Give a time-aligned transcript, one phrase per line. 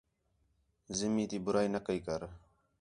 [0.97, 2.21] زمیں تی بُرائی نہ کَئی کر